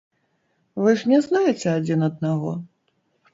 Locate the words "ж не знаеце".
1.01-1.67